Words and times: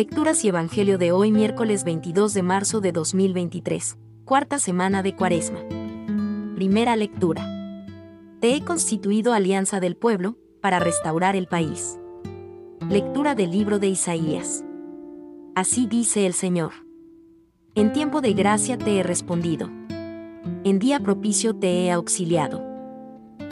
Lecturas 0.00 0.42
y 0.46 0.48
Evangelio 0.48 0.96
de 0.96 1.12
hoy 1.12 1.30
miércoles 1.30 1.84
22 1.84 2.32
de 2.32 2.42
marzo 2.42 2.80
de 2.80 2.90
2023, 2.90 3.98
cuarta 4.24 4.58
semana 4.58 5.02
de 5.02 5.14
Cuaresma. 5.14 5.58
Primera 6.54 6.96
lectura. 6.96 7.46
Te 8.40 8.54
he 8.54 8.64
constituido 8.64 9.34
alianza 9.34 9.78
del 9.78 9.98
pueblo, 9.98 10.38
para 10.62 10.78
restaurar 10.78 11.36
el 11.36 11.48
país. 11.48 11.98
Lectura 12.88 13.34
del 13.34 13.50
libro 13.50 13.78
de 13.78 13.88
Isaías. 13.88 14.64
Así 15.54 15.86
dice 15.86 16.24
el 16.24 16.32
Señor. 16.32 16.72
En 17.74 17.92
tiempo 17.92 18.22
de 18.22 18.32
gracia 18.32 18.78
te 18.78 19.00
he 19.00 19.02
respondido. 19.02 19.68
En 20.64 20.78
día 20.78 21.00
propicio 21.00 21.54
te 21.54 21.84
he 21.84 21.92
auxiliado. 21.92 22.64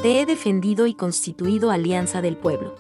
Te 0.01 0.23
he 0.23 0.25
defendido 0.25 0.87
y 0.87 0.95
constituido 0.95 1.71
alianza 1.71 2.23
del 2.23 2.39
pueblo. 2.39 2.75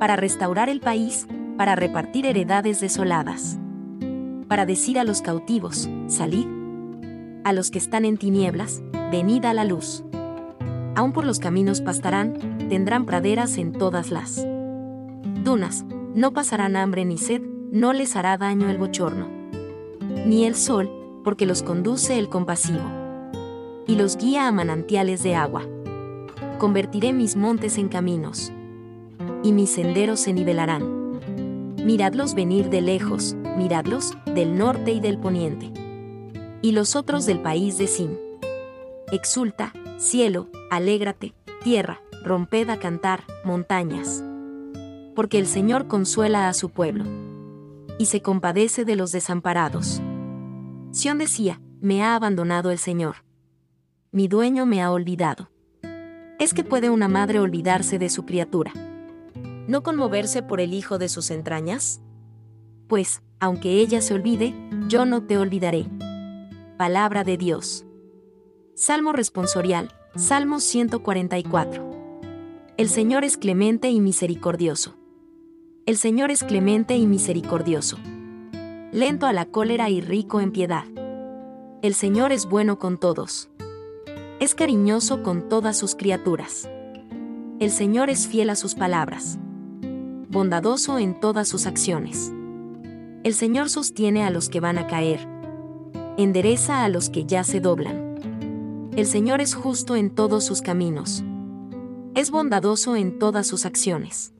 Para 0.00 0.16
restaurar 0.16 0.68
el 0.68 0.80
país, 0.80 1.28
para 1.56 1.76
repartir 1.76 2.26
heredades 2.26 2.80
desoladas. 2.80 3.58
Para 4.48 4.66
decir 4.66 4.98
a 4.98 5.04
los 5.04 5.22
cautivos, 5.22 5.88
salid. 6.06 6.46
A 7.44 7.52
los 7.52 7.70
que 7.70 7.78
están 7.78 8.04
en 8.04 8.18
tinieblas, 8.18 8.82
venid 9.10 9.44
a 9.44 9.54
la 9.54 9.64
luz. 9.64 10.04
Aún 10.94 11.12
por 11.12 11.24
los 11.24 11.38
caminos 11.38 11.80
pastarán, 11.80 12.34
tendrán 12.68 13.06
praderas 13.06 13.56
en 13.58 13.72
todas 13.72 14.10
las 14.10 14.46
dunas, 15.42 15.84
no 16.14 16.32
pasarán 16.32 16.76
hambre 16.76 17.04
ni 17.04 17.18
sed, 17.18 17.42
no 17.72 17.92
les 17.92 18.16
hará 18.16 18.38
daño 18.38 18.70
el 18.70 18.78
bochorno. 18.78 19.28
Ni 20.26 20.44
el 20.44 20.54
sol, 20.54 20.90
porque 21.24 21.46
los 21.46 21.62
conduce 21.62 22.18
el 22.18 22.28
compasivo. 22.28 22.84
Y 23.86 23.96
los 23.96 24.16
guía 24.16 24.46
a 24.46 24.52
manantiales 24.52 25.22
de 25.22 25.34
agua. 25.34 25.62
Convertiré 26.58 27.12
mis 27.12 27.34
montes 27.34 27.78
en 27.78 27.88
caminos. 27.88 28.52
Y 29.42 29.52
mis 29.52 29.70
senderos 29.70 30.20
se 30.20 30.32
nivelarán. 30.32 31.01
Miradlos 31.84 32.36
venir 32.36 32.70
de 32.70 32.80
lejos, 32.80 33.34
miradlos, 33.56 34.16
del 34.24 34.56
norte 34.56 34.92
y 34.92 35.00
del 35.00 35.18
poniente. 35.18 35.72
Y 36.62 36.70
los 36.70 36.94
otros 36.94 37.26
del 37.26 37.40
país 37.40 37.76
de 37.76 37.88
Sin. 37.88 38.16
Exulta, 39.10 39.72
cielo, 39.98 40.48
alégrate, 40.70 41.34
tierra, 41.64 42.00
romped 42.22 42.70
a 42.70 42.78
cantar, 42.78 43.24
montañas. 43.44 44.22
Porque 45.16 45.40
el 45.40 45.48
Señor 45.48 45.88
consuela 45.88 46.48
a 46.48 46.54
su 46.54 46.70
pueblo. 46.70 47.04
Y 47.98 48.06
se 48.06 48.22
compadece 48.22 48.84
de 48.84 48.94
los 48.94 49.10
desamparados. 49.10 50.00
Sión 50.92 51.18
decía, 51.18 51.60
me 51.80 52.04
ha 52.04 52.14
abandonado 52.14 52.70
el 52.70 52.78
Señor. 52.78 53.24
Mi 54.12 54.28
dueño 54.28 54.66
me 54.66 54.82
ha 54.82 54.92
olvidado. 54.92 55.50
¿Es 56.38 56.54
que 56.54 56.62
puede 56.62 56.90
una 56.90 57.08
madre 57.08 57.40
olvidarse 57.40 57.98
de 57.98 58.08
su 58.08 58.24
criatura? 58.24 58.72
¿No 59.68 59.84
conmoverse 59.84 60.42
por 60.42 60.60
el 60.60 60.74
hijo 60.74 60.98
de 60.98 61.08
sus 61.08 61.30
entrañas? 61.30 62.00
Pues, 62.88 63.22
aunque 63.38 63.80
ella 63.80 64.00
se 64.02 64.12
olvide, 64.12 64.54
yo 64.88 65.06
no 65.06 65.22
te 65.24 65.38
olvidaré. 65.38 65.86
Palabra 66.76 67.22
de 67.22 67.36
Dios. 67.36 67.86
Salmo 68.74 69.12
responsorial, 69.12 69.94
Salmo 70.16 70.58
144. 70.58 71.92
El 72.76 72.88
Señor 72.88 73.22
es 73.22 73.36
clemente 73.36 73.88
y 73.90 74.00
misericordioso. 74.00 74.96
El 75.86 75.96
Señor 75.96 76.32
es 76.32 76.42
clemente 76.42 76.96
y 76.96 77.06
misericordioso. 77.06 77.98
Lento 78.92 79.26
a 79.26 79.32
la 79.32 79.46
cólera 79.46 79.90
y 79.90 80.00
rico 80.00 80.40
en 80.40 80.50
piedad. 80.50 80.84
El 81.82 81.94
Señor 81.94 82.32
es 82.32 82.46
bueno 82.46 82.80
con 82.80 82.98
todos. 82.98 83.48
Es 84.40 84.56
cariñoso 84.56 85.22
con 85.22 85.48
todas 85.48 85.78
sus 85.78 85.94
criaturas. 85.94 86.68
El 87.60 87.70
Señor 87.70 88.10
es 88.10 88.26
fiel 88.26 88.50
a 88.50 88.56
sus 88.56 88.74
palabras. 88.74 89.38
Bondadoso 90.32 90.98
en 90.98 91.20
todas 91.20 91.46
sus 91.46 91.66
acciones. 91.66 92.32
El 93.22 93.34
Señor 93.34 93.70
sostiene 93.70 94.24
a 94.24 94.30
los 94.30 94.48
que 94.48 94.58
van 94.58 94.78
a 94.78 94.88
caer. 94.88 95.28
Endereza 96.16 96.82
a 96.82 96.88
los 96.88 97.08
que 97.08 97.24
ya 97.24 97.44
se 97.44 97.60
doblan. 97.60 98.90
El 98.96 99.06
Señor 99.06 99.40
es 99.40 99.54
justo 99.54 99.94
en 99.94 100.10
todos 100.10 100.44
sus 100.44 100.60
caminos 100.60 101.22
es 102.14 102.30
bondadoso 102.30 102.94
en 102.94 103.18
todas 103.18 103.46
sus 103.46 103.64
acciones. 103.64 104.34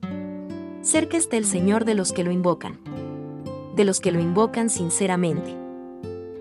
Cerca 0.81 1.17
está 1.17 1.37
el 1.37 1.45
Señor 1.45 1.85
de 1.85 1.95
los 1.95 2.13
que 2.13 2.23
lo 2.23 2.31
invocan. 2.31 2.79
De 3.75 3.83
los 3.83 3.99
que 3.99 4.11
lo 4.11 4.19
invocan 4.19 4.69
sinceramente. 4.69 5.57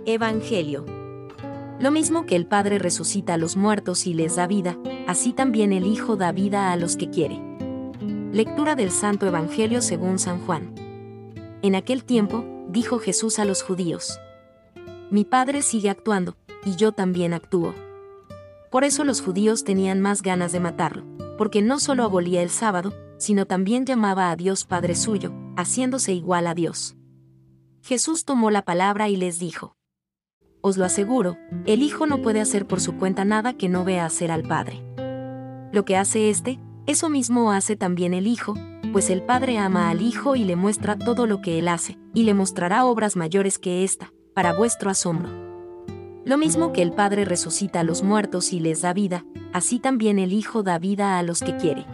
Evangelio. 0.04 0.84
Lo 1.80 1.90
mismo 1.90 2.26
que 2.26 2.36
el 2.36 2.46
Padre 2.46 2.78
resucita 2.78 3.34
a 3.34 3.38
los 3.38 3.56
muertos 3.56 4.06
y 4.06 4.12
les 4.12 4.36
da 4.36 4.46
vida, 4.46 4.76
así 5.06 5.32
también 5.32 5.72
el 5.72 5.86
Hijo 5.86 6.16
da 6.16 6.32
vida 6.32 6.70
a 6.70 6.76
los 6.76 6.96
que 6.96 7.08
quiere. 7.08 7.40
Lectura 8.32 8.74
del 8.74 8.90
Santo 8.90 9.26
Evangelio 9.26 9.82
según 9.82 10.18
San 10.18 10.40
Juan. 10.44 10.74
En 11.62 11.74
aquel 11.74 12.02
tiempo, 12.02 12.44
dijo 12.68 12.98
Jesús 12.98 13.38
a 13.38 13.44
los 13.44 13.62
judíos. 13.62 14.18
Mi 15.10 15.24
Padre 15.24 15.62
sigue 15.62 15.90
actuando, 15.90 16.36
y 16.64 16.74
yo 16.76 16.92
también 16.92 17.34
actúo. 17.34 17.74
Por 18.70 18.84
eso 18.84 19.04
los 19.04 19.20
judíos 19.20 19.64
tenían 19.64 20.00
más 20.00 20.22
ganas 20.22 20.50
de 20.52 20.60
matarlo 20.60 21.04
porque 21.36 21.62
no 21.62 21.78
solo 21.78 22.04
abolía 22.04 22.42
el 22.42 22.50
sábado, 22.50 22.92
sino 23.18 23.46
también 23.46 23.84
llamaba 23.84 24.30
a 24.30 24.36
Dios 24.36 24.64
Padre 24.64 24.94
suyo, 24.94 25.32
haciéndose 25.56 26.12
igual 26.12 26.46
a 26.46 26.54
Dios. 26.54 26.96
Jesús 27.82 28.24
tomó 28.24 28.50
la 28.50 28.62
palabra 28.62 29.08
y 29.08 29.16
les 29.16 29.38
dijo, 29.38 29.76
Os 30.60 30.76
lo 30.76 30.84
aseguro, 30.84 31.36
el 31.66 31.82
Hijo 31.82 32.06
no 32.06 32.22
puede 32.22 32.40
hacer 32.40 32.66
por 32.66 32.80
su 32.80 32.96
cuenta 32.96 33.24
nada 33.24 33.54
que 33.54 33.68
no 33.68 33.84
vea 33.84 34.04
hacer 34.04 34.30
al 34.30 34.44
Padre. 34.44 34.82
Lo 35.72 35.84
que 35.84 35.96
hace 35.96 36.30
éste, 36.30 36.60
eso 36.86 37.08
mismo 37.08 37.52
hace 37.52 37.76
también 37.76 38.12
el 38.12 38.26
Hijo, 38.26 38.54
pues 38.92 39.08
el 39.08 39.22
Padre 39.22 39.56
ama 39.58 39.88
al 39.88 40.02
Hijo 40.02 40.34
y 40.34 40.44
le 40.44 40.56
muestra 40.56 40.98
todo 40.98 41.26
lo 41.26 41.40
que 41.40 41.58
él 41.58 41.68
hace, 41.68 41.98
y 42.12 42.24
le 42.24 42.34
mostrará 42.34 42.84
obras 42.84 43.14
mayores 43.14 43.58
que 43.58 43.84
ésta, 43.84 44.12
para 44.34 44.52
vuestro 44.52 44.90
asombro. 44.90 45.30
Lo 46.24 46.38
mismo 46.38 46.72
que 46.72 46.82
el 46.82 46.92
Padre 46.92 47.24
resucita 47.24 47.80
a 47.80 47.84
los 47.84 48.02
muertos 48.02 48.52
y 48.52 48.58
les 48.58 48.82
da 48.82 48.92
vida, 48.92 49.24
así 49.52 49.78
también 49.78 50.18
el 50.18 50.32
Hijo 50.32 50.62
da 50.62 50.78
vida 50.78 51.18
a 51.18 51.22
los 51.22 51.40
que 51.40 51.56
quiere. 51.56 51.86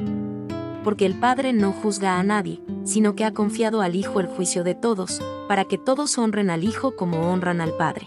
Porque 0.84 1.04
el 1.04 1.14
Padre 1.14 1.52
no 1.52 1.72
juzga 1.72 2.18
a 2.18 2.22
nadie, 2.22 2.62
sino 2.84 3.14
que 3.14 3.24
ha 3.24 3.34
confiado 3.34 3.82
al 3.82 3.94
Hijo 3.94 4.20
el 4.20 4.26
juicio 4.26 4.64
de 4.64 4.74
todos, 4.74 5.20
para 5.48 5.64
que 5.64 5.76
todos 5.76 6.16
honren 6.16 6.48
al 6.48 6.64
Hijo 6.64 6.96
como 6.96 7.30
honran 7.30 7.60
al 7.60 7.72
Padre. 7.72 8.06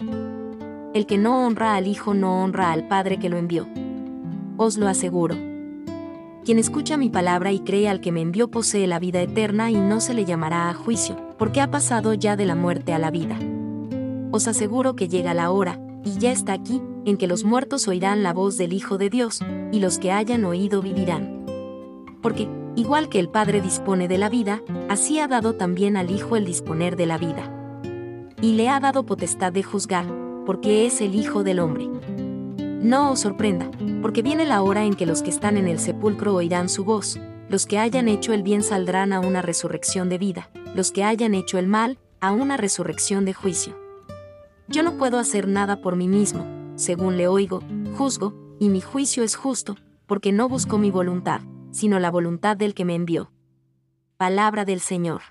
El 0.94 1.06
que 1.06 1.18
no 1.18 1.46
honra 1.46 1.76
al 1.76 1.88
Hijo 1.88 2.16
no 2.16 2.44
honra 2.44 2.72
al 2.72 2.88
Padre 2.88 3.18
que 3.18 3.30
lo 3.30 3.38
envió. 3.38 3.68
Os 4.58 4.78
lo 4.78 4.88
aseguro. 4.88 5.51
Quien 6.44 6.58
escucha 6.58 6.98
mi 6.98 7.10
palabra 7.10 7.52
y 7.52 7.60
cree 7.60 7.88
al 7.88 8.02
que 8.02 8.12
me 8.12 8.22
envió 8.22 8.50
posee 8.50 8.88
la 8.88 8.98
vida 8.98 9.22
eterna 9.22 9.70
y 9.70 9.76
no 9.76 10.02
se 10.02 10.16
le 10.16 10.26
llamará 10.26 10.70
a 10.70 10.74
juicio, 10.74 11.16
porque 11.38 11.62
ha 11.62 11.70
pasado 11.70 12.16
ya 12.16 12.36
de 12.36 12.48
la 12.48 12.56
muerte 12.56 12.94
a 12.94 13.00
la 13.00 13.12
vida. 13.12 13.38
Os 14.32 14.48
aseguro 14.48 14.96
que 14.96 15.08
llega 15.08 15.36
la 15.36 15.52
hora, 15.52 15.80
y 16.04 16.18
ya 16.18 16.32
está 16.32 16.54
aquí, 16.54 16.82
en 17.06 17.18
que 17.18 17.28
los 17.28 17.44
muertos 17.44 17.88
oirán 17.88 18.24
la 18.24 18.34
voz 18.34 18.58
del 18.58 18.74
Hijo 18.74 18.98
de 18.98 19.12
Dios, 19.12 19.40
y 19.72 19.80
los 19.80 20.00
que 20.00 20.12
hayan 20.12 20.44
oído 20.44 20.82
vivirán. 20.82 21.46
Porque, 22.24 22.48
igual 22.76 23.08
que 23.08 23.20
el 23.20 23.30
Padre 23.30 23.62
dispone 23.62 24.08
de 24.08 24.18
la 24.18 24.30
vida, 24.30 24.64
así 24.90 25.20
ha 25.20 25.28
dado 25.28 25.54
también 25.54 25.96
al 25.96 26.10
Hijo 26.10 26.38
el 26.38 26.46
disponer 26.46 26.96
de 26.96 27.06
la 27.06 27.20
vida. 27.20 27.54
Y 28.42 28.54
le 28.54 28.68
ha 28.68 28.80
dado 28.80 29.06
potestad 29.06 29.54
de 29.54 29.62
juzgar, 29.62 30.06
porque 30.48 30.88
es 30.88 31.02
el 31.02 31.14
Hijo 31.14 31.44
del 31.44 31.60
Hombre. 31.60 31.88
No 32.82 33.12
os 33.12 33.20
sorprenda, 33.20 33.70
porque 34.02 34.22
viene 34.22 34.46
la 34.46 34.62
hora 34.62 34.84
en 34.84 34.96
que 34.96 35.06
los 35.06 35.22
que 35.22 35.30
están 35.30 35.58
en 35.58 35.68
el 35.68 35.80
sepulcro 35.80 36.34
oirán 36.34 36.70
su 36.70 36.84
voz, 36.84 37.20
los 37.50 37.66
que 37.66 37.78
hayan 37.78 38.08
hecho 38.08 38.34
el 38.34 38.44
bien 38.44 38.64
saldrán 38.64 39.14
a 39.14 39.20
una 39.20 39.42
resurrección 39.42 40.10
de 40.10 40.18
vida, 40.18 40.50
los 40.76 40.92
que 40.92 41.04
hayan 41.04 41.36
hecho 41.36 41.58
el 41.58 41.68
mal, 41.68 42.00
a 42.20 42.32
una 42.32 42.58
resurrección 42.58 43.26
de 43.26 43.34
juicio. 43.34 43.78
Yo 44.68 44.84
no 44.84 44.98
puedo 44.98 45.20
hacer 45.20 45.48
nada 45.48 45.82
por 45.82 45.96
mí 45.96 46.08
mismo, 46.08 46.46
según 46.76 47.18
le 47.18 47.28
oigo, 47.28 47.62
juzgo, 47.98 48.34
y 48.60 48.70
mi 48.70 48.80
juicio 48.80 49.24
es 49.24 49.36
justo, 49.36 49.76
porque 50.06 50.32
no 50.32 50.48
busco 50.48 50.78
mi 50.78 50.92
voluntad, 50.92 51.42
sino 51.72 52.00
la 52.00 52.12
voluntad 52.12 52.56
del 52.56 52.74
que 52.74 52.86
me 52.86 52.96
envió. 52.96 53.32
Palabra 54.18 54.66
del 54.66 54.80
Señor. 54.80 55.22